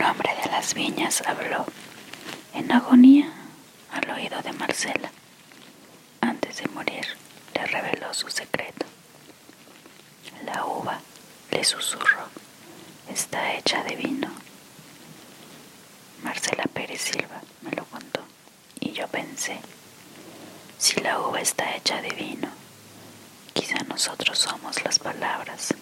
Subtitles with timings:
[0.00, 1.66] El hombre de las viñas habló
[2.54, 3.30] en agonía
[3.92, 5.10] al oído de Marcela.
[6.22, 7.06] Antes de morir,
[7.52, 8.86] le reveló su secreto.
[10.46, 10.98] La uva,
[11.50, 12.30] le susurró,
[13.12, 14.28] está hecha de vino.
[16.22, 18.22] Marcela Pérez Silva me lo contó
[18.80, 19.60] y yo pensé,
[20.78, 22.48] si la uva está hecha de vino,
[23.52, 25.74] quizá nosotros somos las palabras.